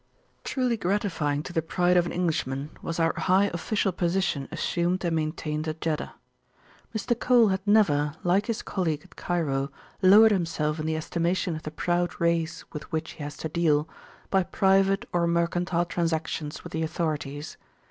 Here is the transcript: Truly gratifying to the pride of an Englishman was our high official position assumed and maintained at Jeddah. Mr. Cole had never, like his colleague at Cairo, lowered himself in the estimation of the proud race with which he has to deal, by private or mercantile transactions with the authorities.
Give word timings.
Truly 0.43 0.77
gratifying 0.77 1.43
to 1.43 1.53
the 1.53 1.61
pride 1.61 1.95
of 1.95 2.07
an 2.07 2.11
Englishman 2.11 2.71
was 2.81 2.99
our 2.99 3.13
high 3.15 3.51
official 3.53 3.91
position 3.91 4.47
assumed 4.51 5.05
and 5.05 5.15
maintained 5.15 5.67
at 5.67 5.79
Jeddah. 5.79 6.15
Mr. 6.91 7.19
Cole 7.19 7.49
had 7.49 7.61
never, 7.67 8.15
like 8.23 8.47
his 8.47 8.63
colleague 8.63 9.01
at 9.03 9.15
Cairo, 9.15 9.69
lowered 10.01 10.31
himself 10.31 10.79
in 10.79 10.87
the 10.87 10.97
estimation 10.97 11.55
of 11.55 11.61
the 11.61 11.69
proud 11.69 12.19
race 12.19 12.65
with 12.73 12.91
which 12.91 13.11
he 13.11 13.23
has 13.23 13.37
to 13.37 13.47
deal, 13.49 13.87
by 14.31 14.41
private 14.41 15.05
or 15.13 15.27
mercantile 15.27 15.85
transactions 15.85 16.63
with 16.63 16.73
the 16.73 16.81
authorities. 16.81 17.57